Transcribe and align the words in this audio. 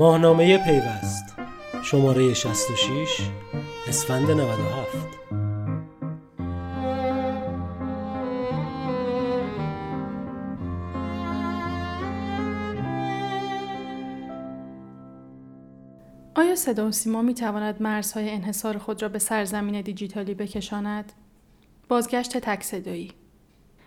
ماهنامه 0.00 0.58
پیوست. 0.58 1.34
شماره 1.82 2.34
66 2.34 3.28
اسفند 3.88 4.30
97 4.30 4.96
آیا 16.34 16.56
صدا 16.56 16.88
و 16.88 16.92
سیما 16.92 17.22
می 17.22 17.34
تواند 17.34 17.82
مرزهای 17.82 18.30
انحصار 18.30 18.78
خود 18.78 19.02
را 19.02 19.08
به 19.08 19.18
سرزمین 19.18 19.80
دیجیتالی 19.80 20.34
بکشاند؟ 20.34 21.12
بازگشت 21.88 22.38
تک 22.38 22.62
صدایی. 22.62 23.19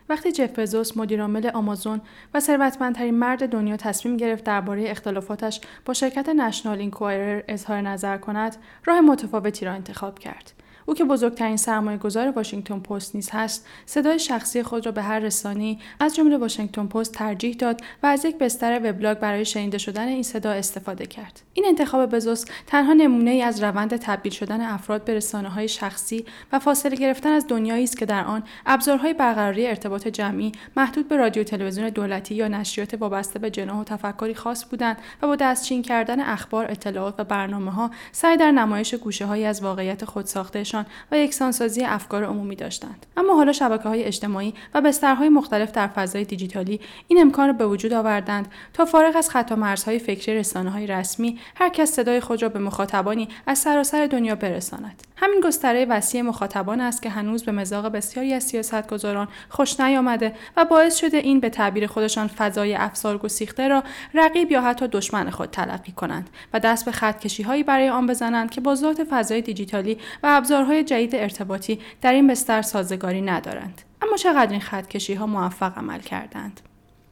وقتی 0.09 0.31
جف 0.31 0.59
بزوس 0.59 0.97
مدیرعامل 0.97 1.47
آمازون 1.53 2.01
و 2.33 2.39
ثروتمندترین 2.39 3.19
مرد 3.19 3.49
دنیا 3.49 3.77
تصمیم 3.77 4.17
گرفت 4.17 4.43
درباره 4.43 4.83
اختلافاتش 4.87 5.61
با 5.85 5.93
شرکت 5.93 6.29
نشنال 6.29 6.79
اینکوایرر 6.79 7.43
اظهار 7.47 7.81
نظر 7.81 8.17
کند 8.17 8.55
راه 8.85 9.01
متفاوتی 9.01 9.65
را 9.65 9.71
انتخاب 9.71 10.19
کرد. 10.19 10.62
او 10.85 10.93
که 10.93 11.03
بزرگترین 11.03 11.57
سرمایه 11.57 11.97
گذار 11.97 12.31
واشنگتن 12.31 12.79
پست 12.79 13.15
نیز 13.15 13.29
هست 13.33 13.67
صدای 13.85 14.19
شخصی 14.19 14.63
خود 14.63 14.85
را 14.85 14.91
به 14.91 15.01
هر 15.01 15.19
رسانی 15.19 15.79
از 15.99 16.15
جمله 16.15 16.37
واشنگتن 16.37 16.87
پست 16.87 17.11
ترجیح 17.11 17.55
داد 17.55 17.81
و 18.03 18.07
از 18.07 18.25
یک 18.25 18.37
بستر 18.37 18.79
وبلاگ 18.83 19.19
برای 19.19 19.45
شنیده 19.45 19.77
شدن 19.77 20.07
این 20.07 20.23
صدا 20.23 20.51
استفاده 20.51 21.05
کرد. 21.05 21.41
این 21.53 21.65
انتخاب 21.67 22.15
بزوس 22.15 22.45
تنها 22.67 22.93
نمونه 22.93 23.31
ای 23.31 23.41
از 23.41 23.63
روند 23.63 23.97
تبدیل 23.97 24.31
شدن 24.31 24.61
افراد 24.61 25.03
به 25.03 25.13
رسانه 25.13 25.49
های 25.49 25.67
شخصی 25.67 26.25
و 26.51 26.59
فاصله 26.59 26.95
گرفتن 26.95 27.29
از 27.29 27.47
دنیایی 27.47 27.83
است 27.83 27.97
که 27.97 28.05
در 28.05 28.23
آن 28.23 28.43
ابزارهای 28.65 29.13
برقراری 29.13 29.67
ارتباط 29.67 30.07
جمعی 30.07 30.51
محدود 30.77 31.07
به 31.07 31.17
رادیو 31.17 31.43
تلویزیون 31.43 31.89
دولتی 31.89 32.35
یا 32.35 32.47
نشریات 32.47 32.93
وابسته 32.93 33.39
به 33.39 33.49
جناح 33.49 33.79
و 33.79 33.83
تفکری 33.83 34.35
خاص 34.35 34.65
بودند 34.65 34.97
و 35.21 35.27
با 35.27 35.35
دستچین 35.35 35.81
کردن 35.81 36.19
اخبار 36.19 36.71
اطلاعات 36.71 37.15
و 37.17 37.23
برنامه 37.23 37.71
ها 37.71 37.91
سعی 38.11 38.37
در 38.37 38.51
نمایش 38.51 38.95
گوشه 38.95 39.25
از 39.25 39.63
واقعیت 39.63 40.05
خودساخته 40.05 40.63
و 41.11 41.17
یکسانسازی 41.17 41.83
افکار 41.83 42.23
عمومی 42.23 42.55
داشتند. 42.55 43.05
اما 43.17 43.35
حالا 43.35 43.51
شبکه 43.51 43.89
های 43.89 44.03
اجتماعی 44.03 44.53
و 44.73 44.81
بسترهای 44.81 45.29
مختلف 45.29 45.71
در 45.71 45.87
فضای 45.87 46.23
دیجیتالی 46.23 46.79
این 47.07 47.21
امکان 47.21 47.47
را 47.47 47.53
به 47.53 47.67
وجود 47.67 47.93
آوردند 47.93 48.47
تا 48.73 48.85
فارغ 48.85 49.15
از 49.15 49.29
خط 49.29 49.51
و 49.51 49.55
مرزهای 49.55 49.99
فکری 49.99 50.35
رسانه 50.35 50.69
های 50.69 50.87
رسمی 50.87 51.39
هر 51.55 51.69
کس 51.69 51.91
صدای 51.91 52.19
خود 52.19 52.41
را 52.41 52.49
به 52.49 52.59
مخاطبانی 52.59 53.27
از 53.47 53.59
سراسر 53.59 54.05
دنیا 54.05 54.35
برساند. 54.35 55.03
همین 55.23 55.41
گستره 55.41 55.85
وسیع 55.85 56.21
مخاطبان 56.21 56.81
است 56.81 57.01
که 57.01 57.09
هنوز 57.09 57.43
به 57.43 57.51
مزاق 57.51 57.87
بسیاری 57.87 58.33
از 58.33 58.43
سیاستگزاران 58.43 59.27
خوش 59.49 59.79
نیامده 59.79 60.33
و 60.57 60.65
باعث 60.65 60.97
شده 60.97 61.17
این 61.17 61.39
به 61.39 61.49
تعبیر 61.49 61.87
خودشان 61.87 62.27
فضای 62.27 62.75
افسار 62.75 63.17
گسیخته 63.17 63.67
را 63.67 63.83
رقیب 64.13 64.51
یا 64.51 64.61
حتی 64.61 64.87
دشمن 64.87 65.29
خود 65.29 65.49
تلقی 65.49 65.91
کنند 65.91 66.29
و 66.53 66.59
دست 66.59 66.85
به 66.85 67.43
هایی 67.45 67.63
برای 67.63 67.89
آن 67.89 68.07
بزنند 68.07 68.51
که 68.51 68.61
با 68.61 68.75
ذات 68.75 69.03
فضای 69.03 69.41
دیجیتالی 69.41 69.97
و 70.23 70.27
ابزارهای 70.63 70.83
جدید 70.83 71.15
ارتباطی 71.15 71.79
در 72.01 72.13
این 72.13 72.27
بستر 72.27 72.61
سازگاری 72.61 73.21
ندارند. 73.21 73.81
اما 74.01 74.17
چقدر 74.17 74.51
این 74.51 74.61
خطکشی 74.61 75.13
ها 75.13 75.25
موفق 75.25 75.77
عمل 75.77 75.99
کردند؟ 75.99 76.61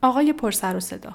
آقای 0.02 0.34
پرسر 0.34 0.76
و 0.76 0.80
صدا. 0.80 1.14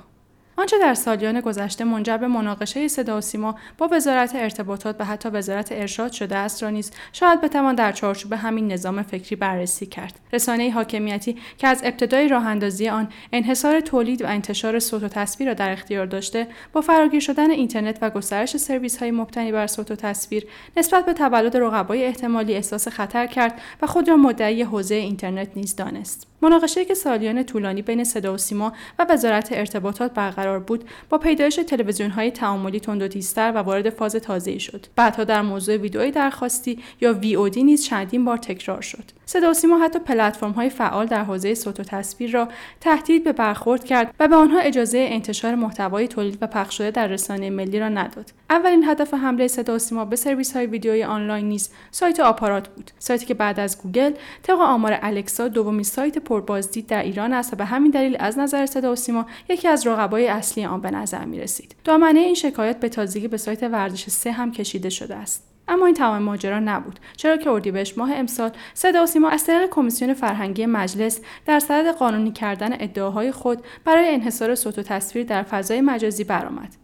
آنچه 0.58 0.78
در 0.78 0.94
سالیان 0.94 1.40
گذشته 1.40 1.84
منجر 1.84 2.16
به 2.16 2.26
مناقشه 2.26 2.88
صدا 2.88 3.18
و 3.18 3.20
سیما 3.20 3.54
با 3.78 3.88
وزارت 3.92 4.34
ارتباطات 4.34 4.96
و 4.98 5.04
حتی 5.04 5.28
وزارت 5.28 5.72
ارشاد 5.72 6.12
شده 6.12 6.36
است 6.36 6.62
را 6.62 6.70
نیز 6.70 6.90
شاید 7.12 7.40
بتوان 7.40 7.74
در 7.74 7.92
چارچوب 7.92 8.32
همین 8.32 8.72
نظام 8.72 9.02
فکری 9.02 9.36
بررسی 9.36 9.86
کرد. 9.86 10.20
رسانه 10.32 10.70
حاکمیتی 10.70 11.36
که 11.58 11.68
از 11.68 11.80
ابتدای 11.84 12.28
راه 12.28 12.46
اندازی 12.46 12.88
آن 12.88 13.08
انحصار 13.32 13.80
تولید 13.80 14.22
و 14.22 14.26
انتشار 14.26 14.78
صوت 14.78 15.02
و 15.02 15.08
تصویر 15.08 15.48
را 15.48 15.54
در 15.54 15.72
اختیار 15.72 16.06
داشته 16.06 16.46
با 16.72 16.80
فراگیر 16.80 17.20
شدن 17.20 17.50
اینترنت 17.50 17.98
و 18.02 18.10
گسترش 18.10 18.56
سرویس 18.56 18.96
های 18.98 19.10
مبتنی 19.10 19.52
بر 19.52 19.66
صوت 19.66 19.90
و 19.90 19.96
تصویر 19.96 20.46
نسبت 20.76 21.06
به 21.06 21.12
تولد 21.12 21.56
رقبای 21.56 22.04
احتمالی 22.04 22.54
احساس 22.54 22.88
خطر 22.88 23.26
کرد 23.26 23.60
و 23.82 23.86
خود 23.86 24.08
را 24.08 24.16
مدعی 24.16 24.62
حوزه 24.62 24.94
اینترنت 24.94 25.48
نیز 25.56 25.76
دانست. 25.76 26.26
مناقشه 26.42 26.84
که 26.84 26.94
سالیان 26.94 27.42
طولانی 27.42 27.82
بین 27.82 28.04
صدا 28.04 28.34
و 28.34 28.36
سیما 28.36 28.72
و 28.98 29.06
وزارت 29.10 29.48
ارتباطات 29.52 30.14
برقرار 30.14 30.58
بود 30.58 30.84
با 31.08 31.18
پیدایش 31.18 31.54
تلویزیون 31.54 32.10
های 32.10 32.30
تعاملی 32.30 32.80
تند 32.80 33.02
و 33.02 33.08
تیزتر 33.08 33.52
و 33.54 33.58
وارد 33.58 33.90
فاز 33.90 34.16
تازه‌ای 34.16 34.60
شد. 34.60 34.86
بعدها 34.96 35.24
در 35.24 35.42
موضوع 35.42 35.76
ویدئوی 35.76 36.10
درخواستی 36.10 36.82
یا 37.00 37.20
VOD 37.20 37.56
نیز 37.56 37.84
چندین 37.84 38.24
بار 38.24 38.36
تکرار 38.36 38.80
شد. 38.80 39.15
صدا 39.28 39.52
سیما 39.52 39.78
حتی 39.78 39.98
پلتفرم 39.98 40.52
های 40.52 40.70
فعال 40.70 41.06
در 41.06 41.24
حوزه 41.24 41.54
صوت 41.54 41.80
و 41.80 41.82
تصویر 41.82 42.30
را 42.30 42.48
تهدید 42.80 43.24
به 43.24 43.32
برخورد 43.32 43.84
کرد 43.84 44.14
و 44.20 44.28
به 44.28 44.36
آنها 44.36 44.58
اجازه 44.58 44.98
انتشار 45.10 45.54
محتوای 45.54 46.08
تولید 46.08 46.38
و 46.40 46.46
پخش 46.46 46.78
شده 46.78 46.90
در 46.90 47.06
رسانه 47.06 47.50
ملی 47.50 47.80
را 47.80 47.88
نداد 47.88 48.32
اولین 48.50 48.84
هدف 48.84 49.14
حمله 49.14 49.48
صدا 49.48 49.78
سیما 49.78 50.04
به 50.04 50.16
سرویس 50.16 50.56
های 50.56 50.66
ویدیویی 50.66 51.04
آنلاین 51.04 51.48
نیز 51.48 51.70
سایت 51.90 52.20
آپارات 52.20 52.68
بود 52.68 52.90
سایتی 52.98 53.26
که 53.26 53.34
بعد 53.34 53.60
از 53.60 53.82
گوگل 53.82 54.12
طبق 54.42 54.60
آمار 54.60 54.98
الکسا 55.02 55.48
دومین 55.48 55.84
سایت 55.84 56.18
پربازدید 56.18 56.86
در 56.86 57.02
ایران 57.02 57.32
است 57.32 57.52
و 57.52 57.56
به 57.56 57.64
همین 57.64 57.90
دلیل 57.90 58.16
از 58.20 58.38
نظر 58.38 58.66
صدا 58.66 58.94
سیما 58.94 59.26
یکی 59.48 59.68
از 59.68 59.86
رقبای 59.86 60.28
اصلی 60.28 60.64
آن 60.64 60.80
به 60.80 60.90
نظر 60.90 61.24
می 61.24 61.40
رسید. 61.40 61.74
دامنه 61.84 62.20
این 62.20 62.34
شکایت 62.34 62.80
به 62.80 62.88
تازگی 62.88 63.28
به 63.28 63.36
سایت 63.36 63.62
ورزش 63.62 64.10
سه 64.10 64.32
هم 64.32 64.52
کشیده 64.52 64.90
شده 64.90 65.16
است. 65.16 65.55
اما 65.68 65.86
این 65.86 65.94
تمام 65.94 66.22
ماجرا 66.22 66.60
نبود. 66.60 67.00
چرا 67.16 67.36
که 67.36 67.50
اردیبهشت 67.50 67.98
ماه 67.98 68.14
امسال 68.14 68.50
صدا 68.74 69.02
و 69.02 69.06
سیما 69.06 69.28
از 69.28 69.44
طریق 69.44 69.70
کمیسیون 69.70 70.14
فرهنگی 70.14 70.66
مجلس 70.66 71.20
در 71.46 71.60
صدد 71.60 71.94
قانونی 71.94 72.32
کردن 72.32 72.72
ادعاهای 72.72 73.32
خود 73.32 73.58
برای 73.84 74.14
انحصار 74.14 74.54
صوت 74.54 74.78
و 74.78 74.82
تصویر 74.82 75.26
در 75.26 75.42
فضای 75.42 75.80
مجازی 75.80 76.24
برآمد. 76.24 76.76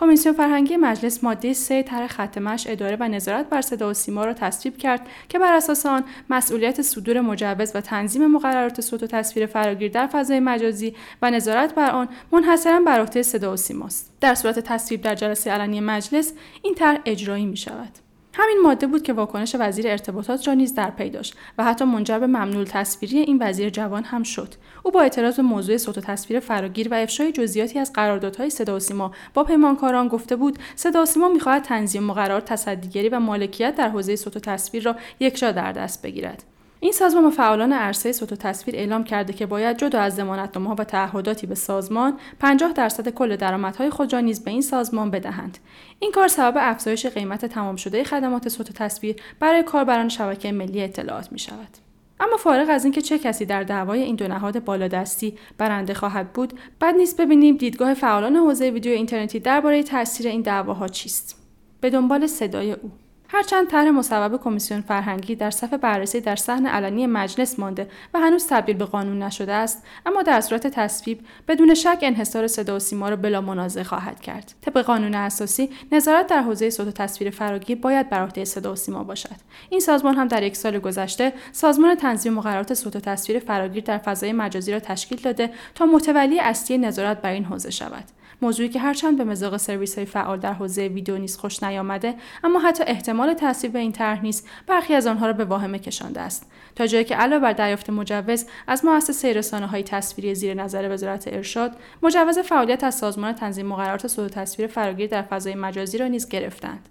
کمیسیون 0.00 0.34
فرهنگی 0.34 0.76
مجلس 0.76 1.24
ماده 1.24 1.52
سه 1.52 1.82
طرح 1.82 2.06
ختمش 2.06 2.66
اداره 2.66 2.96
و 3.00 3.08
نظارت 3.08 3.48
بر 3.48 3.60
صدا 3.60 3.90
و 3.90 3.94
سیما 3.94 4.24
را 4.24 4.32
تصویب 4.32 4.76
کرد 4.76 5.06
که 5.28 5.38
بر 5.38 5.52
اساس 5.52 5.86
آن 5.86 6.04
مسئولیت 6.30 6.82
صدور 6.82 7.20
مجوز 7.20 7.72
و 7.74 7.80
تنظیم 7.80 8.26
مقررات 8.26 8.80
صوت 8.80 9.02
و 9.02 9.06
تصویر 9.06 9.46
فراگیر 9.46 9.90
در 9.90 10.06
فضای 10.06 10.40
مجازی 10.40 10.94
و 11.22 11.30
نظارت 11.30 11.74
بر 11.74 11.90
آن 11.90 12.08
منحصرا 12.32 12.80
بر 12.80 13.00
عهده 13.00 13.22
صدا 13.22 13.52
و 13.52 13.56
سیماست. 13.56 14.12
در 14.20 14.34
صورت 14.34 14.58
تصویب 14.58 15.00
در 15.02 15.14
جلسه 15.14 15.50
علنی 15.50 15.80
مجلس 15.80 16.32
این 16.62 16.74
طرح 16.74 16.98
اجرایی 17.04 17.46
می 17.46 17.56
شود 17.56 18.07
همین 18.40 18.58
ماده 18.62 18.86
بود 18.86 19.02
که 19.02 19.12
واکنش 19.12 19.56
وزیر 19.58 19.88
ارتباطات 19.88 20.48
را 20.48 20.54
نیز 20.54 20.74
در 20.74 20.90
پی 20.90 21.10
داشت 21.10 21.36
و 21.58 21.64
حتی 21.64 21.84
منجر 21.84 22.18
به 22.18 22.26
ممنوع 22.26 22.64
تصویری 22.64 23.18
این 23.18 23.38
وزیر 23.40 23.70
جوان 23.70 24.04
هم 24.04 24.22
شد. 24.22 24.54
او 24.82 24.90
با 24.90 25.00
اعتراض 25.00 25.36
به 25.36 25.42
موضوع 25.42 25.76
صوت 25.76 25.98
و 25.98 26.00
تصویر 26.00 26.40
فراگیر 26.40 26.88
و 26.88 26.94
افشای 26.94 27.32
جزئیاتی 27.32 27.78
از 27.78 27.92
قراردادهای 27.92 28.50
صدا 28.50 28.76
و 28.76 28.78
سیما 28.78 29.12
با 29.34 29.44
پیمانکاران 29.44 30.08
گفته 30.08 30.36
بود 30.36 30.58
صدا 30.76 31.02
و 31.02 31.06
سیما 31.06 31.28
می‌خواهد 31.28 31.62
تنظیم 31.62 32.02
مقررات 32.02 32.44
تصدیگری 32.44 33.08
و 33.08 33.20
مالکیت 33.20 33.76
در 33.76 33.88
حوزه 33.88 34.16
صوت 34.16 34.36
و 34.36 34.40
تصویر 34.40 34.82
را 34.82 34.96
یکجا 35.20 35.52
در 35.52 35.72
دست 35.72 36.02
بگیرد. 36.02 36.44
این 36.80 36.92
سازمان 36.92 37.30
فعالان 37.30 37.72
عرصه 37.72 38.12
صوت 38.12 38.32
و 38.32 38.36
تصویر 38.36 38.76
اعلام 38.76 39.04
کرده 39.04 39.32
که 39.32 39.46
باید 39.46 39.78
جدا 39.78 40.00
از 40.00 40.14
ضمانتنامه‌ها 40.14 40.76
و 40.78 40.84
تعهداتی 40.84 41.46
به 41.46 41.54
سازمان 41.54 42.18
50 42.40 42.72
درصد 42.72 43.08
کل 43.08 43.36
درآمدهای 43.36 43.90
خود 43.90 44.12
را 44.12 44.20
نیز 44.20 44.44
به 44.44 44.50
این 44.50 44.62
سازمان 44.62 45.10
بدهند. 45.10 45.58
این 45.98 46.12
کار 46.12 46.28
سبب 46.28 46.54
افزایش 46.56 47.06
قیمت 47.06 47.44
تمام 47.46 47.76
شده 47.76 48.04
خدمات 48.04 48.48
صوت 48.48 48.70
و 48.70 48.72
تصویر 48.72 49.16
برای 49.40 49.62
کاربران 49.62 50.08
شبکه 50.08 50.52
ملی 50.52 50.82
اطلاعات 50.82 51.32
می 51.32 51.38
شود. 51.38 51.78
اما 52.20 52.36
فارغ 52.36 52.68
از 52.70 52.84
اینکه 52.84 53.02
چه 53.02 53.18
کسی 53.18 53.44
در 53.44 53.62
دعوای 53.62 54.02
این 54.02 54.16
دو 54.16 54.28
نهاد 54.28 54.64
بالادستی 54.64 55.38
برنده 55.58 55.94
خواهد 55.94 56.32
بود 56.32 56.60
بد 56.80 56.94
نیست 56.94 57.20
ببینیم 57.20 57.56
دیدگاه 57.56 57.94
فعالان 57.94 58.36
حوزه 58.36 58.70
ویدیو 58.70 58.92
اینترنتی 58.92 59.40
درباره 59.40 59.82
تاثیر 59.82 60.28
این 60.28 60.42
دعواها 60.42 60.88
چیست. 60.88 61.36
به 61.80 61.90
دنبال 61.90 62.26
صدای 62.26 62.72
او. 62.72 62.90
هرچند 63.30 63.68
طرح 63.68 63.90
مصوب 63.90 64.36
کمیسیون 64.36 64.80
فرهنگی 64.80 65.34
در 65.34 65.50
صف 65.50 65.74
بررسی 65.74 66.20
در 66.20 66.36
صحن 66.36 66.66
علنی 66.66 67.06
مجلس 67.06 67.58
مانده 67.58 67.88
و 68.14 68.18
هنوز 68.18 68.46
تبدیل 68.46 68.76
به 68.76 68.84
قانون 68.84 69.22
نشده 69.22 69.52
است 69.52 69.82
اما 70.06 70.22
در 70.22 70.40
صورت 70.40 70.66
تصویب 70.66 71.20
بدون 71.48 71.74
شک 71.74 71.98
انحصار 72.02 72.46
صدا 72.46 72.76
و 72.76 72.78
سیما 72.78 73.08
را 73.08 73.16
بلا 73.16 73.40
منازع 73.40 73.82
خواهد 73.82 74.20
کرد. 74.20 74.52
طبق 74.60 74.82
قانون 74.82 75.14
اساسی 75.14 75.70
نظارت 75.92 76.26
در 76.26 76.42
حوزه 76.42 76.70
صوت 76.70 76.88
و 76.88 76.90
تصویر 76.90 77.30
فراگیر 77.30 77.78
باید 77.78 78.10
بر 78.10 78.22
عهده 78.22 78.44
صدا 78.44 78.72
و 78.72 78.76
سیما 78.76 79.04
باشد. 79.04 79.36
این 79.70 79.80
سازمان 79.80 80.14
هم 80.14 80.28
در 80.28 80.42
یک 80.42 80.56
سال 80.56 80.78
گذشته 80.78 81.32
سازمان 81.52 81.94
تنظیم 81.94 82.32
مقررات 82.32 82.74
صوت 82.74 82.96
و 82.96 83.00
تصویر 83.00 83.38
فراگیر 83.38 83.84
در 83.84 83.98
فضای 83.98 84.32
مجازی 84.32 84.72
را 84.72 84.80
تشکیل 84.80 85.20
داده 85.20 85.50
تا 85.74 85.86
متولی 85.86 86.40
اصلی 86.40 86.78
نظارت 86.78 87.22
بر 87.22 87.30
این 87.30 87.44
حوزه 87.44 87.70
شود. 87.70 88.04
موضوعی 88.42 88.68
که 88.68 88.78
هرچند 88.78 89.18
به 89.18 89.24
مزاق 89.24 89.56
سرویس 89.56 89.94
های 89.94 90.06
فعال 90.06 90.38
در 90.38 90.52
حوزه 90.52 90.88
ویدیو 90.88 91.18
نیز 91.18 91.36
خوش 91.36 91.62
نیامده 91.62 92.14
اما 92.44 92.58
حتی 92.58 92.84
احتمال 92.86 93.34
تصویب 93.34 93.76
این 93.76 93.92
طرح 93.92 94.22
نیز 94.22 94.46
برخی 94.66 94.94
از 94.94 95.06
آنها 95.06 95.26
را 95.26 95.32
به 95.32 95.44
واهمه 95.44 95.78
کشانده 95.78 96.20
است. 96.20 96.46
تا 96.76 96.86
جایی 96.86 97.04
که 97.04 97.16
علاوه 97.16 97.42
بر 97.42 97.52
دریافت 97.52 97.90
مجوز 97.90 98.46
از 98.66 98.84
مؤسسه 98.84 99.32
رسانه 99.32 99.66
های 99.66 99.82
تصویری 99.82 100.34
زیر 100.34 100.54
نظر 100.54 100.88
وزارت 100.92 101.28
ارشاد 101.28 101.76
مجوز 102.02 102.38
فعالیت 102.38 102.84
از 102.84 102.94
سازمان 102.94 103.32
تنظیم 103.32 103.66
مقررات 103.66 104.06
صوت 104.06 104.30
تصویر 104.30 104.68
فراگیر 104.68 105.10
در 105.10 105.22
فضای 105.22 105.54
مجازی 105.54 105.98
را 105.98 106.06
نیز 106.06 106.28
گرفتند. 106.28 106.88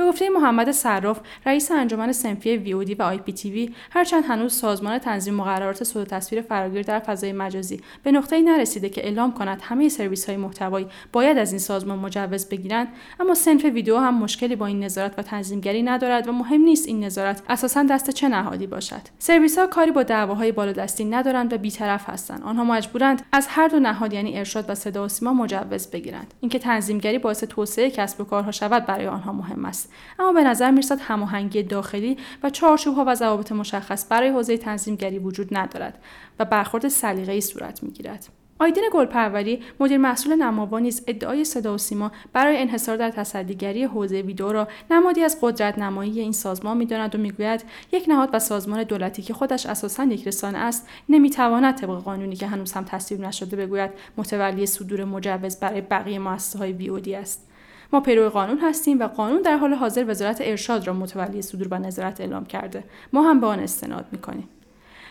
به 0.00 0.06
گفته 0.06 0.30
محمد 0.30 0.70
صراف 0.70 1.20
رئیس 1.46 1.70
انجمن 1.70 2.12
سنفی 2.12 2.56
ویودی 2.56 2.94
و 2.94 3.02
آی 3.02 3.18
پی 3.18 3.32
تی 3.32 3.50
وی 3.50 3.74
هرچند 3.90 4.24
هنوز 4.24 4.52
سازمان 4.52 4.98
تنظیم 4.98 5.34
مقررات 5.34 5.84
صوت 5.84 6.08
تصویر 6.08 6.42
فراگیر 6.42 6.82
در 6.82 6.98
فضای 6.98 7.32
مجازی 7.32 7.80
به 8.02 8.12
نقطه‌ای 8.12 8.42
نرسیده 8.42 8.88
که 8.88 9.04
اعلام 9.04 9.34
کند 9.34 9.60
همه 9.62 9.88
سرویس 9.88 10.26
های 10.26 10.36
محتوایی 10.36 10.86
باید 11.12 11.38
از 11.38 11.52
این 11.52 11.58
سازمان 11.58 11.98
مجوز 11.98 12.48
بگیرند 12.48 12.88
اما 13.20 13.34
صنف 13.34 13.64
VOD 13.64 13.96
هم 13.96 14.18
مشکلی 14.18 14.56
با 14.56 14.66
این 14.66 14.84
نظارت 14.84 15.18
و 15.18 15.22
تنظیمگری 15.22 15.82
ندارد 15.82 16.28
و 16.28 16.32
مهم 16.32 16.60
نیست 16.60 16.88
این 16.88 17.04
نظارت 17.04 17.42
اساسا 17.48 17.82
دست 17.82 18.10
چه 18.10 18.28
نهادی 18.28 18.66
باشد. 18.66 19.02
سرویس 19.18 19.58
ها 19.58 19.66
کاری 19.66 19.90
با 19.90 20.02
دعواهای 20.02 20.52
بالادستی 20.52 21.04
ندارند 21.04 21.52
و 21.52 21.58
بیطرف 21.58 22.08
هستند. 22.08 22.42
آنها 22.42 22.64
مجبورند 22.64 23.22
از 23.32 23.46
هر 23.50 23.68
دو 23.68 23.78
نهاد 23.78 24.12
یعنی 24.12 24.38
ارشاد 24.38 24.64
و 24.68 24.74
صدا 24.74 25.04
و 25.04 25.08
سیما 25.08 25.32
مجوز 25.32 25.86
بگیرند. 25.90 26.34
اینکه 26.40 26.58
تنظیمگری 26.58 27.18
باعث 27.18 27.44
توسعه 27.44 27.90
کسب 27.90 28.20
و 28.20 28.24
کارها 28.24 28.50
شود 28.50 28.86
برای 28.86 29.06
آنها 29.06 29.32
مهم 29.32 29.64
است. 29.64 29.89
اما 30.18 30.32
به 30.32 30.44
نظر 30.44 30.70
می‌رسد 30.70 31.00
هماهنگی 31.00 31.62
داخلی 31.62 32.16
و 32.42 32.50
چارچوبها 32.50 33.04
و 33.06 33.14
ضوابط 33.14 33.52
مشخص 33.52 34.06
برای 34.08 34.28
حوزه 34.28 34.56
تنظیمگری 34.56 35.18
وجود 35.18 35.56
ندارد 35.56 35.98
و 36.38 36.44
برخورد 36.44 36.88
سلیقه‌ای 36.88 37.40
صورت 37.40 37.82
می‌گیرد. 37.82 38.28
آیدین 38.58 38.84
گلپروری 38.92 39.62
مدیر 39.80 39.98
مسئول 39.98 40.34
نماوا 40.34 40.78
نیز 40.78 41.02
ادعای 41.06 41.44
صدا 41.44 41.74
و 41.74 41.78
سیما 41.78 42.12
برای 42.32 42.58
انحصار 42.58 42.96
در 42.96 43.10
تصدیگری 43.10 43.84
حوزه 43.84 44.20
ویدئو 44.20 44.52
را 44.52 44.68
نمادی 44.90 45.22
از 45.22 45.38
قدرت 45.40 45.78
نمایی 45.78 46.20
این 46.20 46.32
سازمان 46.32 46.76
می‌داند 46.76 47.14
و 47.14 47.18
می‌گوید 47.18 47.64
یک 47.92 48.04
نهاد 48.08 48.30
و 48.32 48.38
سازمان 48.38 48.82
دولتی 48.82 49.22
که 49.22 49.34
خودش 49.34 49.66
اساسا 49.66 50.04
یک 50.04 50.26
رسانه 50.26 50.58
است 50.58 50.88
نمی‌تواند 51.08 51.74
طبق 51.74 52.02
قانونی 52.02 52.36
که 52.36 52.46
هنوز 52.46 52.72
هم 52.72 52.84
تصویب 52.84 53.20
نشده 53.20 53.56
بگوید 53.56 53.90
متولی 54.16 54.66
صدور 54.66 55.04
مجوز 55.04 55.56
برای 55.56 55.80
بقیه 55.80 56.18
مؤسسه 56.18 56.58
های 56.58 56.72
ویودی 56.72 57.14
است. 57.14 57.49
ما 57.92 58.00
پیرو 58.00 58.28
قانون 58.28 58.58
هستیم 58.58 59.00
و 59.00 59.06
قانون 59.06 59.42
در 59.42 59.56
حال 59.56 59.74
حاضر 59.74 60.04
وزارت 60.08 60.38
ارشاد 60.40 60.86
را 60.86 60.92
متولی 60.92 61.42
صدور 61.42 61.68
و 61.70 61.78
نظارت 61.78 62.20
اعلام 62.20 62.44
کرده. 62.44 62.84
ما 63.12 63.22
هم 63.22 63.40
به 63.40 63.46
آن 63.46 63.60
استناد 63.60 64.06
می‌کنیم. 64.12 64.48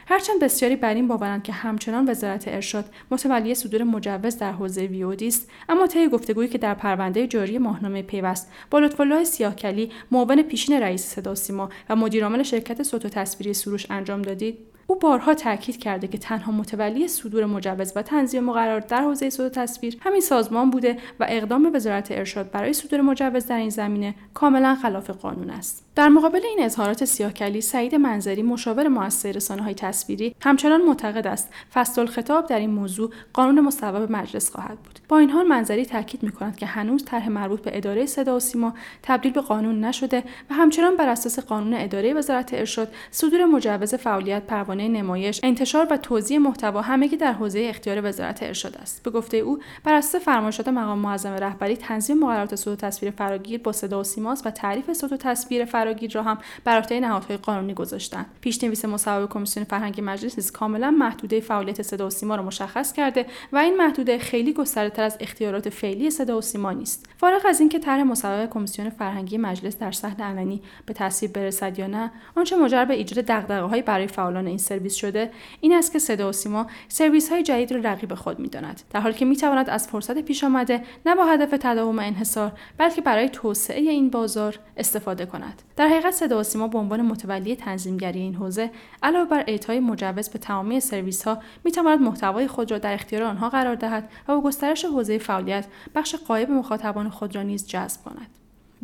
هرچند 0.10 0.44
بسیاری 0.44 0.76
بر 0.76 0.94
این 0.94 1.08
باورند 1.08 1.44
که 1.44 1.54
همچنان 1.54 2.10
وزارت 2.10 2.48
ارشاد 2.48 2.86
متولی 3.12 3.56
صدور 3.56 3.84
مجوز 3.84 4.38
در 4.38 4.52
حوزه 4.52 4.82
ویودی 4.82 5.28
است 5.28 5.50
اما 5.70 5.88
طی 5.88 6.08
گفتگویی 6.08 6.50
که 6.50 6.58
در 6.58 6.74
پرونده 6.74 7.28
جاری 7.28 7.58
ماهنامه 7.58 8.02
پیوست 8.02 8.52
با 8.72 8.80
لطفالله 8.80 9.24
سیاهکلی 9.24 9.92
معاون 10.12 10.42
پیشین 10.42 10.82
رئیس 10.82 11.06
صدا 11.06 11.36
سیما 11.36 11.70
و 11.90 11.96
مدیرعامل 11.96 12.44
شرکت 12.44 12.84
صوت 12.84 13.06
و 13.06 13.10
تصویری 13.10 13.54
سروش 13.54 13.86
انجام 13.90 14.22
دادید؟ 14.22 14.58
او 14.90 15.00
بارها 15.00 15.34
تاکید 15.34 15.78
کرده 15.78 16.08
که 16.08 16.18
تنها 16.18 16.52
متولی 16.52 17.08
صدور 17.08 17.46
مجوز 17.46 17.94
و 17.96 18.02
تنظیم 18.02 18.44
مقررات 18.44 18.88
در 18.88 19.02
حوزه 19.02 19.44
و 19.44 19.50
تصویر 19.50 19.98
همین 20.02 20.22
سازمان 20.22 20.70
بوده 20.70 20.98
و 21.20 21.26
اقدام 21.30 21.72
وزارت 21.76 22.12
ارشاد 22.12 22.52
برای 22.52 22.74
صدور 22.74 23.02
مجوز 23.02 23.46
در 23.46 23.58
این 23.58 23.70
زمینه 23.70 24.16
کاملا 24.34 24.76
خلاف 24.76 25.10
قانون 25.10 25.50
است. 25.50 25.89
در 26.00 26.10
مقابل 26.10 26.42
این 26.46 26.64
اظهارات 26.64 27.06
سیاهکلی 27.06 27.62
سعید 27.62 27.96
منظری 27.96 28.42
مشاور 28.42 28.88
مؤسسه 28.88 29.32
رسانه 29.32 29.64
های 29.64 29.74
تصویری 29.74 30.36
همچنان 30.42 30.82
معتقد 30.82 31.28
است 31.28 31.50
فصل 31.74 32.06
خطاب 32.06 32.48
در 32.48 32.60
این 32.60 32.70
موضوع 32.70 33.12
قانون 33.34 33.60
مصوب 33.60 34.12
مجلس 34.12 34.52
خواهد 34.52 34.78
بود. 34.80 35.00
با 35.08 35.18
این 35.18 35.30
حال 35.30 35.48
منظری 35.48 35.86
تاکید 35.86 36.24
می 36.24 36.32
کند 36.32 36.56
که 36.58 36.66
هنوز 36.66 37.06
طرح 37.06 37.30
مربوط 37.30 37.62
به 37.62 37.78
اداره 37.78 38.06
صدا 38.06 38.36
و 38.36 38.40
سیما 38.40 38.74
تبدیل 39.04 39.32
به 39.32 39.42
قانون 39.42 39.86
نشده 39.86 40.24
و 40.50 40.54
همچنان 40.54 40.96
بر 40.96 41.10
اساس 41.10 41.40
قانون 41.40 41.74
اداره 41.74 42.14
وزارت 42.14 42.54
ارشاد 42.54 42.94
صدور 43.12 43.46
مجوز 43.46 43.96
فعالیت 43.96 44.44
پروانه 44.44 44.88
نمایش 44.88 45.40
انتشار 45.44 45.88
و 45.92 45.98
توزیع 45.98 46.38
محتوا 46.38 46.82
همگی 46.82 47.18
در 47.18 47.34
حوزه 47.34 47.66
اختیار 47.70 48.06
وزارت 48.06 48.44
ارشاد 48.44 48.78
است. 48.82 49.04
به 49.04 49.12
گفته 49.12 49.38
او 49.38 49.60
بر 49.84 49.94
اساس 49.94 50.22
فرمایشات 50.22 50.68
مقام 50.68 51.00
معظم 51.00 51.34
رهبری 51.34 51.78
تنظیم 51.78 52.20
مقررات 52.20 52.56
صوت 52.56 52.84
و 52.84 52.88
تصویر 52.88 53.12
فراگیر 53.12 53.60
با 53.60 53.72
صدا 53.72 54.00
و 54.00 54.04
سیماست 54.04 54.48
و 54.48 54.50
تعریف 54.50 54.94
صوت 54.94 55.12
و 55.12 55.18
تصویر 55.18 55.66
فراگیر 55.66 55.89
را 56.12 56.24
هم 56.24 56.38
بر 56.64 56.78
عهده 56.78 57.00
نهادهای 57.00 57.38
قانونی 57.38 57.74
گذاشتند 57.74 58.26
پیشنویس 58.42 58.86
مصوب 58.86 59.30
کمیسیون 59.30 59.66
فرهنگی 59.66 60.02
مجلس 60.02 60.38
نیز 60.38 60.52
کاملا 60.52 60.92
محدوده 60.92 61.40
فعالیت 61.40 61.82
صدا 61.82 62.08
و 62.08 62.10
سیما 62.10 62.36
را 62.36 62.44
مشخص 62.44 62.94
کرده 62.94 63.26
و 63.52 63.58
این 63.58 63.78
محدوده 63.78 64.18
خیلی 64.18 64.54
گستردهتر 64.54 65.04
از 65.04 65.18
اختیارات 65.20 65.70
فعلی 65.70 66.12
صدا 66.12 66.38
و 66.38 66.42
سیما 66.42 66.72
نیست. 66.72 67.10
فارغ 67.18 67.42
از 67.46 67.60
اینکه 67.60 67.80
طرح 67.80 68.04
مصوب 68.04 68.46
کمیسیون 68.46 68.90
فرهنگی 68.90 69.38
مجلس 69.38 69.78
در 69.78 69.92
صحن 69.92 70.22
علنی 70.22 70.62
به 70.86 70.94
تصویب 70.94 71.34
برسد 71.34 71.80
یا 71.80 71.88
نه 71.88 72.12
آنچه 72.36 72.56
منجر 72.58 72.86
به 72.86 72.94
ایجاد 72.94 73.26
دغدغه‌های 73.26 73.82
برای 73.82 74.08
فعالان 74.08 74.48
این 74.48 74.58
سرویس 74.58 74.96
شده 74.96 75.32
این 75.62 75.74
است 75.74 75.92
که 75.92 76.00
صدا 76.00 76.30
و 76.30 76.32
سیما 76.32 76.68
سرویس 76.88 77.30
های 77.30 77.44
جدید 77.44 77.72
را 77.72 77.80
رقیب 77.84 78.16
خود 78.16 78.40
می‌داند 78.40 78.82
در 78.90 79.00
حالی 79.00 79.16
که 79.16 79.26
می‌تواند 79.26 79.70
از 79.70 79.88
فرصت 79.88 80.18
پیش 80.18 80.44
آمده 80.44 80.84
نه 81.06 81.16
با 81.16 81.26
هدف 81.26 81.50
تداوم 81.50 82.00
انحصار 82.00 82.52
بلکه 82.78 83.02
برای 83.02 83.30
توسعه 83.30 83.82
این 83.82 84.10
بازار 84.10 84.60
استفاده 84.78 85.26
کند. 85.26 85.62
در 85.80 85.88
حقیقت 85.88 86.12
صدا 86.12 86.40
و 86.40 86.44
سیما 86.44 86.68
به 86.68 86.78
عنوان 86.78 87.02
متولی 87.02 87.56
تنظیمگری 87.56 88.20
این 88.20 88.36
حوزه 88.36 88.72
علاوه 89.04 89.30
بر 89.30 89.44
اعطای 89.48 89.80
مجوز 89.80 90.30
به 90.30 90.40
تمامی 90.40 90.80
سرویس 90.80 91.24
ها 91.24 91.40
می‌تواند 91.64 92.02
محتوای 92.02 92.48
خود 92.48 92.72
را 92.72 92.78
در 92.78 92.94
اختیار 92.94 93.24
آنها 93.24 93.50
قرار 93.50 93.76
دهد 93.76 94.10
و 94.28 94.36
با 94.36 94.42
گسترش 94.42 94.86
حوزه 94.86 95.18
فعالیت 95.18 95.66
بخش 95.96 96.16
قایب 96.16 96.52
مخاطبان 96.52 97.10
خود 97.10 97.36
را 97.36 97.44
نیز 97.44 97.68
جذب 97.68 98.04
کند 98.04 98.28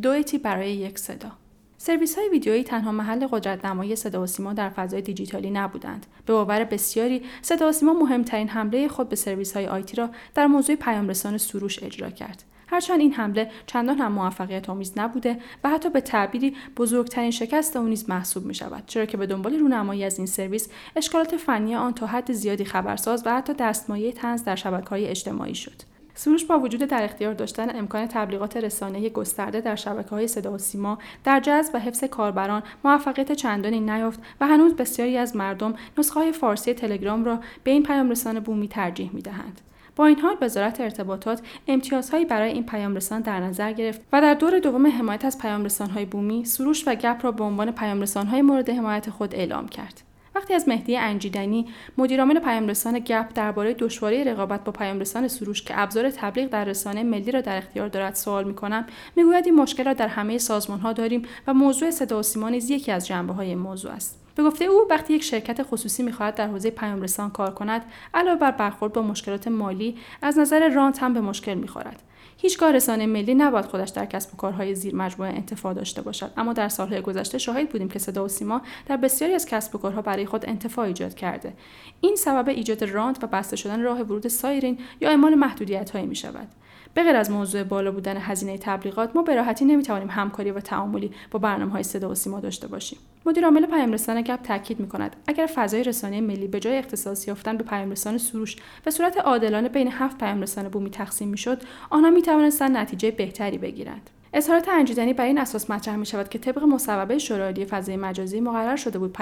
دویتی 0.02 0.38
برای 0.38 0.72
یک 0.72 1.00
صدا 1.00 1.32
سرویس 1.78 2.18
های 2.18 2.30
ویدیویی 2.30 2.64
تنها 2.64 2.92
محل 2.92 3.28
قدرت 3.28 3.66
نمایی 3.66 3.96
صدا 3.96 4.22
و 4.22 4.28
سیما 4.28 4.54
در 4.54 4.70
فضای 4.70 5.02
دیجیتالی 5.02 5.52
نبودند. 5.52 6.06
به 6.26 6.34
باور 6.34 6.64
بسیاری 6.64 7.22
صدا 7.42 7.70
و 7.70 7.72
سیما 7.72 7.94
مهمترین 7.94 8.50
حمله 8.50 8.88
خود 8.88 9.10
به 9.10 9.16
سرویس 9.16 9.54
های 9.54 9.68
آیتی 9.68 9.98
را 9.98 10.10
در 10.36 10.48
موضوع 10.48 10.76
پیامرسان 10.76 11.38
سروش 11.38 11.84
اجرا 11.84 12.10
کرد. 12.10 12.44
هرچند 12.68 13.00
این 13.00 13.14
حمله 13.14 13.52
چندان 13.66 13.98
هم 13.98 14.12
موفقیت 14.12 14.70
آمیز 14.70 14.94
نبوده 14.98 15.38
و 15.64 15.70
حتی 15.70 15.90
به 15.90 16.02
تعبیری 16.02 16.56
بزرگترین 16.78 17.32
شکست 17.32 17.76
او 17.76 17.88
نیز 17.88 18.10
محسوب 18.10 18.46
می 18.46 18.56
شود 18.56 18.84
چرا 18.88 19.06
که 19.06 19.18
به 19.18 19.28
دنبال 19.28 19.54
رونمایی 19.54 20.04
از 20.04 20.18
این 20.18 20.28
سرویس 20.28 20.70
اشکالات 20.96 21.38
فنی 21.38 21.76
آن 21.76 21.94
تا 21.94 22.08
حد 22.08 22.32
زیادی 22.32 22.66
خبرساز 22.66 23.24
و 23.26 23.36
حتی 23.36 23.54
دستمایه 23.54 24.12
تنز 24.12 24.44
در 24.44 24.56
شبکه 24.56 24.90
های 24.90 25.08
اجتماعی 25.08 25.56
شد 25.56 25.96
سروش 26.18 26.46
با 26.46 26.60
وجود 26.60 26.82
در 26.82 27.04
اختیار 27.04 27.34
داشتن 27.34 27.78
امکان 27.78 28.08
تبلیغات 28.08 28.58
رسانه 28.58 29.10
گسترده 29.10 29.62
در 29.62 29.76
شبکه 29.76 30.10
های 30.10 30.28
صدا 30.28 30.54
و 30.54 30.58
سیما 30.58 30.98
در 31.24 31.40
جذب 31.40 31.76
و 31.76 31.80
حفظ 31.80 32.04
کاربران 32.04 32.64
موفقیت 32.84 33.32
چندانی 33.32 33.80
نیافت 33.80 34.20
و 34.42 34.48
هنوز 34.48 34.76
بسیاری 34.76 35.18
از 35.18 35.36
مردم 35.36 35.74
نسخه 35.98 36.32
فارسی 36.32 36.74
تلگرام 36.74 37.26
را 37.26 37.40
به 37.64 37.72
این 37.72 37.84
پیام 37.84 38.10
رسان 38.10 38.40
بومی 38.40 38.68
ترجیح 38.68 39.10
می 39.14 39.22
دهند. 39.22 39.62
با 39.96 40.06
این 40.06 40.20
حال 40.20 40.38
وزارت 40.42 40.82
ارتباطات 40.82 41.42
امتیازهایی 41.68 42.26
برای 42.26 42.52
این 42.52 42.66
پیامرسان 42.66 43.22
در 43.22 43.40
نظر 43.40 43.74
گرفت 43.74 44.02
و 44.14 44.22
در 44.22 44.34
دور 44.34 44.60
دوم 44.60 44.88
حمایت 44.88 45.26
از 45.26 45.38
پیامرسانهای 45.38 46.06
بومی 46.06 46.46
سروش 46.46 46.88
و 46.88 46.96
گپ 46.96 47.20
را 47.24 47.32
به 47.32 47.44
عنوان 47.44 47.72
پیامرسانهای 47.72 48.42
مورد 48.42 48.70
حمایت 48.70 49.10
خود 49.10 49.36
اعلام 49.36 49.68
کرد. 49.68 50.02
وقتی 50.36 50.54
از 50.54 50.68
مهدی 50.68 50.98
انجیدنی 50.98 51.68
مدیرعامل 51.98 52.40
پیامرسان 52.40 53.00
گپ 53.00 53.34
درباره 53.36 53.74
دشواری 53.74 54.24
رقابت 54.24 54.64
با 54.64 54.72
پیامرسان 54.72 55.28
سروش 55.28 55.64
که 55.64 55.80
ابزار 55.82 56.10
تبلیغ 56.10 56.50
در 56.50 56.66
رسانه 56.66 57.04
ملی 57.04 57.32
را 57.32 57.42
در 57.42 57.58
اختیار 57.58 57.88
دارد 57.88 58.16
سوال 58.16 58.44
می‌کنم 58.44 58.86
می‌گوید 59.16 59.46
این 59.46 59.56
مشکل 59.56 59.84
را 59.84 59.94
در 59.94 60.08
همه 60.08 60.38
سازمان 60.38 60.80
ها 60.80 60.94
داریم 60.94 61.22
و 61.48 61.54
موضوع 61.54 61.92
صدا 61.92 62.20
و 62.20 62.24
سیما 62.24 62.50
نیز 62.50 62.70
یکی 62.70 62.92
از 62.92 63.08
جنبه 63.08 63.34
های 63.34 63.56
موضوع 63.56 63.92
است. 63.92 64.25
به 64.36 64.44
گفته 64.44 64.66
او 64.66 64.88
وقتی 64.90 65.14
یک 65.14 65.24
شرکت 65.24 65.64
خصوصی 65.64 66.04
می‌خواهد 66.04 66.36
در 66.36 66.48
حوزه 66.48 66.70
پیامرسان 66.70 67.30
کار 67.30 67.54
کند 67.54 67.82
علاوه 68.14 68.40
بر 68.40 68.52
برخورد 68.52 68.94
با 68.94 69.02
مشکلات 69.02 69.48
مالی 69.48 69.98
از 70.22 70.38
نظر 70.38 70.70
رانت 70.70 71.04
هم 71.04 71.14
به 71.14 71.22
مشکل 71.22 71.54
می‌خورد. 71.54 72.02
هیچگاه 72.38 72.72
رسانه 72.72 73.06
ملی 73.06 73.36
نباید 73.36 73.66
خودش 73.66 73.90
در 73.90 74.06
کسب 74.06 74.34
و 74.34 74.38
کارهای 74.38 74.76
زیر 74.76 74.96
مجموعه 74.96 75.34
انتفاع 75.34 75.74
داشته 75.74 76.02
باشد. 76.02 76.32
اما 76.38 76.54
در 76.54 76.70
سالهای 76.70 77.02
گذشته 77.02 77.38
شاهد 77.38 77.70
بودیم 77.70 77.90
که 77.90 78.00
صدا 78.00 78.26
و 78.26 78.28
سیما 78.28 78.62
در 78.86 78.98
بسیاری 78.98 79.34
از 79.34 79.46
کسب 79.46 79.76
و 79.76 79.78
کارها 79.78 80.02
برای 80.02 80.26
خود 80.26 80.50
انتفاع 80.50 80.86
ایجاد 80.86 81.14
کرده. 81.14 81.54
این 82.02 82.16
سبب 82.16 82.50
ایجاد 82.50 82.84
رانت 82.84 83.24
و 83.24 83.28
بسته 83.28 83.56
شدن 83.56 83.82
راه 83.82 84.02
ورود 84.02 84.28
سایرین 84.28 84.78
یا 85.02 85.10
اعمال 85.10 85.36
محدودیت 85.36 85.90
هایی 85.90 86.06
می 86.06 86.16
شود 86.16 86.48
بغیر 86.96 87.16
از 87.16 87.32
موضوع 87.32 87.64
بالا 87.64 87.92
بودن 87.92 88.18
هزینه 88.18 88.58
تبلیغات 88.58 89.16
ما 89.16 89.22
به 89.22 89.36
راحتی 89.36 89.66
نمی‌توانیم 89.66 90.10
همکاری 90.10 90.52
و 90.52 90.60
تعاملی 90.60 91.12
با 91.32 91.40
برنامه 91.40 91.72
های 91.72 91.84
صدا 91.84 92.10
و 92.10 92.16
سیما 92.16 92.40
داشته 92.40 92.68
باشیم. 92.68 93.00
مدیر 93.26 93.46
عامل 93.46 93.66
پیامرسان 93.66 94.22
گپ 94.22 94.42
تاکید 94.42 94.80
می 94.80 94.88
کند 94.88 95.16
اگر 95.28 95.50
فضای 95.56 95.84
رسانه 95.84 96.22
ملی 96.22 96.48
به 96.48 96.60
جای 96.60 96.78
اختصاص 96.78 97.28
یافتن 97.28 97.58
به 97.58 97.64
پیامرسان 97.64 98.18
سروش 98.18 98.56
به 98.86 98.92
صورت 98.92 99.18
عادلانه 99.18 99.70
بین 99.70 99.92
هفت 99.92 100.18
پیامرسان 100.18 100.70
بومی 100.70 100.90
تقسیم 100.90 101.28
می‌شد 101.28 101.62
آنها 101.90 102.10
می 102.10 102.22
توانستند 102.22 102.78
نتیجه 102.78 103.12
بهتری 103.12 103.58
بگیرند. 103.58 104.10
اظهارات 104.34 104.70
انجیدنی 104.70 105.14
بر 105.14 105.26
این 105.26 105.38
اساس 105.38 105.70
مطرح 105.70 105.96
می 105.96 106.06
شود 106.06 106.30
که 106.30 106.40
طبق 106.40 106.64
مصوبه 106.64 107.18
شورای 107.18 107.66
فضای 107.66 107.98
مجازی 107.98 108.40
مقرر 108.40 108.76
شده 108.76 109.00
بود 109.00 109.18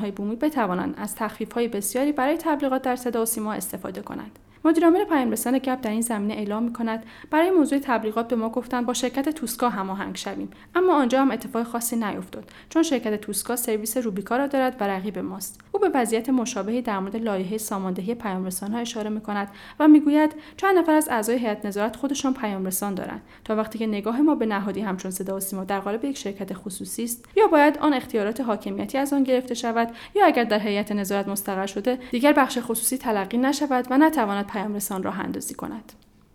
های 0.00 0.10
بومی 0.10 0.36
بتوانند 0.36 0.94
از 0.98 1.16
های 1.54 1.68
بسیاری 1.68 2.12
برای 2.12 2.36
تبلیغات 2.36 2.82
در 2.82 2.96
صدا 2.96 3.22
و 3.22 3.24
سیما 3.24 3.52
استفاده 3.52 4.02
کنند. 4.02 4.38
مدیرعامل 4.64 5.04
پیامرسان 5.04 5.58
گپ 5.58 5.80
در 5.80 5.90
این 5.90 6.00
زمینه 6.00 6.34
اعلام 6.34 6.62
می 6.62 6.72
کند 6.72 7.02
برای 7.30 7.50
موضوع 7.50 7.78
تبلیغات 7.78 8.28
به 8.28 8.36
ما 8.36 8.48
گفتند 8.48 8.86
با 8.86 8.94
شرکت 8.94 9.28
توسکا 9.28 9.68
هماهنگ 9.68 10.16
شویم. 10.16 10.50
اما 10.74 10.94
آنجا 10.94 11.22
هم 11.22 11.30
اتفاق 11.30 11.62
خاصی 11.66 11.96
نیفتاد 11.96 12.50
چون 12.68 12.82
شرکت 12.82 13.20
توسکا 13.20 13.56
سرویس 13.56 13.96
روبیکا 13.96 14.36
را 14.36 14.46
دارد 14.46 14.76
و 14.80 14.84
رقیب 14.84 15.18
ماست. 15.18 15.60
او 15.72 15.80
به 15.80 15.90
وضعیت 15.94 16.28
مشابهی 16.28 16.82
در 16.82 16.98
مورد 16.98 17.16
لایحه 17.16 17.58
ساماندهی 17.58 18.14
پیامرسانها 18.14 18.78
اشاره 18.78 19.10
می 19.10 19.20
کند 19.20 19.48
و 19.80 19.88
می‌گوید 19.88 20.34
چند 20.56 20.78
نفر 20.78 20.92
از 20.92 21.08
اعضای 21.08 21.38
هیئت 21.38 21.66
نظارت 21.66 21.96
خودشان 21.96 22.34
پیامرسان 22.34 22.94
دارند. 22.94 23.22
تا 23.44 23.56
وقتی 23.56 23.78
که 23.78 23.86
نگاه 23.86 24.20
ما 24.20 24.34
به 24.34 24.46
نهادی 24.46 24.80
همچون 24.80 25.10
صدا 25.10 25.36
و 25.36 25.40
سیما 25.40 25.64
در 25.64 25.80
قالب 25.80 26.04
یک 26.04 26.18
شرکت 26.18 26.54
خصوصی 26.54 27.04
است 27.04 27.24
یا 27.36 27.46
باید 27.46 27.78
آن 27.78 27.94
اختیارات 27.94 28.40
حاکمیتی 28.40 28.98
از 28.98 29.12
آن 29.12 29.24
گرفته 29.24 29.54
شود 29.54 29.90
یا 30.14 30.26
اگر 30.26 30.44
در 30.44 30.58
هیئت 30.58 30.92
نظارت 30.92 31.28
مستقر 31.28 31.66
شده 31.66 31.98
دیگر 32.10 32.32
بخش 32.32 32.58
خصوصی 32.60 32.98
تلقی 32.98 33.38
نشود 33.38 33.86
و 33.90 33.98
نتواند 33.98 34.46
پیامرسان 34.48 35.02
راه 35.02 35.20
اندازی 35.20 35.54
کند. 35.54 35.92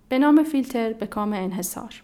به 0.09 0.19
نام 0.19 0.43
فیلتر 0.43 0.93
به 0.93 1.07
کام 1.07 1.33
انحصار. 1.33 2.03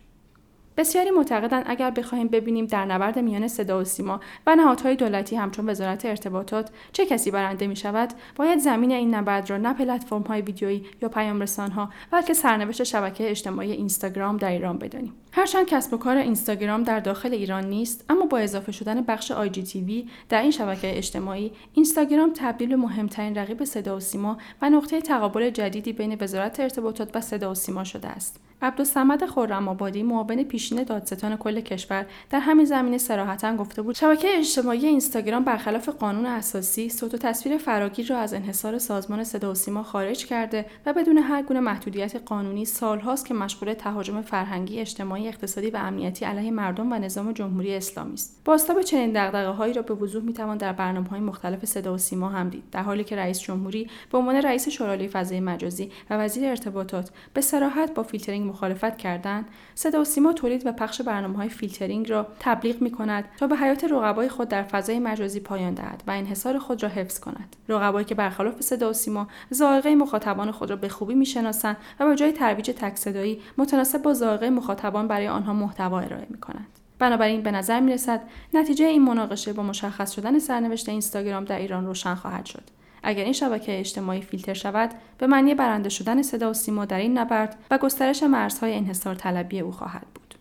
بسیاری 0.80 1.12
معتقدند 1.12 1.64
اگر 1.68 1.92
بخواهیم 1.92 2.28
ببینیم 2.28 2.66
در 2.66 2.86
نبرد 2.86 3.20
میان 3.20 3.48
صدا 3.48 3.82
و 3.82 3.84
سیما 3.84 4.20
و 4.48 4.56
نهادهای 4.56 4.96
دولتی 4.96 5.36
همچون 5.36 5.70
وزارت 5.70 6.06
ارتباطات 6.06 6.70
چه 6.92 7.06
کسی 7.06 7.32
برنده 7.32 7.68
می 7.68 7.76
شود 7.76 8.10
باید 8.36 8.60
زمین 8.60 8.92
این 8.92 9.16
نبرد 9.16 9.50
را 9.50 9.58
نه 9.58 9.74
پلتفرم 9.74 10.22
های 10.22 10.42
ویدیویی 10.42 10.86
یا 11.02 11.10
پیام 11.10 11.46
ها 11.76 11.90
بلکه 12.12 12.34
سرنوشت 12.34 12.84
شبکه 12.84 13.30
اجتماعی 13.30 13.72
اینستاگرام 13.72 14.38
در 14.38 14.52
ایران 14.52 14.78
بدانیم. 14.78 15.14
هرچند 15.32 15.66
کسب 15.66 15.94
و 15.94 15.98
کار 15.98 16.18
اینستاگرام 16.18 16.84
در 16.84 17.00
داخل 17.00 17.34
ایران 17.34 17.66
نیست 17.66 18.06
اما 18.10 18.26
با 18.26 18.38
اضافه 18.38 18.72
شدن 18.72 19.02
بخش 19.02 19.32
آی 19.32 19.50
جی 19.50 19.64
تی 19.64 20.10
در 20.30 20.42
این 20.42 20.52
شبکه 20.52 20.98
اجتماعی 20.98 21.52
اینستاگرام 21.74 22.32
تبدیل 22.36 22.70
به 22.70 22.76
مهمترین 22.76 23.36
رقیب 23.36 23.64
صدا 23.64 23.98
و 23.98 24.00
سیما 24.00 24.38
و 24.62 24.70
نقطه 24.70 25.02
تقابل 25.02 25.50
جدیدی 25.50 25.94
بین 25.94 26.18
وزارت 26.22 26.60
ارتباطات 26.60 27.16
و 27.16 27.22
صدا 27.22 27.52
و 27.52 27.56
سیما 27.56 27.84
شده 27.84 28.08
است. 28.08 28.40
عبدالصمد 28.62 29.26
خرم 29.26 29.68
آبادی 29.68 30.04
معاون 30.04 30.44
پیشین 30.44 30.84
دادستان 30.84 31.38
کل 31.38 31.62
کشور 31.62 32.06
در 32.30 32.40
همین 32.40 32.66
زمینه 32.66 32.98
صراحتا 32.98 33.56
گفته 33.56 33.82
بود 33.82 33.96
شبکه 33.96 34.28
اجتماعی 34.38 34.86
اینستاگرام 34.86 35.44
برخلاف 35.44 35.90
قانون 35.90 36.26
اساسی 36.26 36.90
صوت 36.90 37.14
و 37.14 37.18
تصویر 37.18 37.58
فراگیر 37.58 38.08
را 38.08 38.18
از 38.18 38.34
انحصار 38.34 38.78
سازمان 38.78 39.24
صدا 39.24 39.52
و 39.52 39.56
سیما 39.56 39.84
خارج 39.84 40.26
کرده 40.26 40.66
و 40.86 40.94
بدون 40.94 41.18
هر 41.18 41.44
گونه 41.44 41.60
محدودیت 41.60 42.16
قانونی 42.16 42.66
سالهاست 42.66 43.26
که 43.26 43.34
مشغول 43.34 43.74
تهاجم 43.74 44.22
فرهنگی 44.22 44.80
اجتماعی 44.80 45.19
اقتصادی 45.28 45.70
و 45.70 45.78
امنیتی 45.78 46.26
علیه 46.26 46.52
مردم 46.52 46.92
و 46.92 46.96
نظام 46.96 47.32
جمهوری 47.32 47.76
اسلامی 47.76 48.14
است. 48.14 48.42
بازتاب 48.46 48.82
چنین 48.82 49.12
دغدغه‌هایی 49.12 49.74
را 49.74 49.82
به 49.82 49.94
وضوح 49.94 50.24
می‌توان 50.24 50.58
در 50.58 50.74
برنامه‌های 50.74 51.20
مختلف 51.20 51.66
صدا 51.66 51.94
و 51.94 51.98
سیما 51.98 52.30
هم 52.30 52.50
دید 52.50 52.64
در 52.72 52.84
حالی 52.84 53.04
که 53.04 53.16
رئیس 53.16 53.40
جمهوری 53.40 53.90
به 54.12 54.18
عنوان 54.18 54.36
رئیس 54.36 54.70
شورای 54.70 55.08
فضای 55.08 55.40
مجازی 55.40 55.92
و 56.10 56.18
وزیر 56.18 56.50
ارتباطات 56.50 57.12
به 57.34 57.42
صراحت 57.42 57.94
با 57.94 58.04
فیلترینگ 58.04 58.50
مخالفت 58.50 58.98
کردند 58.98 59.46
صدا 59.76 60.02
و 60.02 60.04
سیما 60.04 60.34
تولید 60.34 60.66
و 60.66 60.72
پخش 60.72 61.02
برنامه 61.02 61.38
های 61.38 61.50
فیلترینگ 61.50 62.10
را 62.10 62.28
تبلیغ 62.40 62.82
می 62.82 62.92
کند 62.92 63.26
تا 63.38 63.48
به 63.48 63.56
حیات 63.56 63.84
رقبای 63.84 64.30
خود 64.30 64.48
در 64.48 64.64
فضای 64.64 65.00
مجازی 65.00 65.40
پایان 65.40 65.74
دهد 65.74 66.04
و 66.08 66.12
انحصار 66.12 66.60
خود 66.60 66.84
را 66.84 66.90
حفظ 66.90 67.20
کند. 67.20 67.56
رقبایی 67.70 68.06
که 68.06 68.16
برخلاف 68.16 68.62
صدا 68.62 68.90
و 68.90 68.94
سیما 68.94 69.28
ذائقه 69.54 69.96
مخاطبان 69.96 70.52
خود 70.52 70.70
را 70.70 70.76
به 70.76 70.90
خوبی 70.90 71.16
می‌شناسند 71.16 71.78
و 72.00 72.06
به 72.06 72.16
جای 72.16 72.32
ترویج 72.32 72.72
تک 72.72 72.96
صدایی 72.96 73.42
متناسب 73.58 74.02
با 74.02 74.14
ذائقه 74.14 74.50
مخاطبان 74.50 75.08
برای 75.10 75.28
آنها 75.28 75.54
محتوا 75.54 76.00
ارائه 76.00 76.28
می 76.30 76.38
کنند. 76.38 76.68
بنابراین 77.00 77.42
به 77.42 77.52
نظر 77.52 77.80
می 77.80 77.94
رسد 77.94 78.22
نتیجه 78.54 78.86
این 78.86 79.04
مناقشه 79.04 79.54
با 79.54 79.64
مشخص 79.64 80.12
شدن 80.12 80.40
سرنوشت 80.40 80.90
اینستاگرام 80.90 81.46
در 81.46 81.60
ایران 81.60 81.86
روشن 81.86 82.16
خواهد 82.16 82.46
شد. 82.46 82.64
اگر 83.04 83.24
این 83.24 83.34
شبکه 83.34 83.80
اجتماعی 83.80 84.22
فیلتر 84.22 84.54
شود 84.54 84.90
به 85.18 85.28
معنی 85.28 85.56
برنده 85.56 85.90
شدن 85.90 86.22
صدا 86.22 86.50
و 86.50 86.54
سیما 86.54 86.86
در 86.86 87.00
این 87.00 87.18
نبرد 87.18 87.58
و 87.72 87.78
گسترش 87.78 88.24
مرزهای 88.24 88.76
انحصار 88.76 89.16
طلبی 89.16 89.60
او 89.60 89.72
خواهد 89.72 90.06
بود 90.16 90.36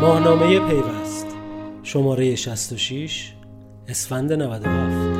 ماهنامه 0.00 0.60
پیوست 0.60 1.36
شماره 1.82 2.34
66 2.34 3.32
اسفند 3.88 4.32
97 4.32 5.17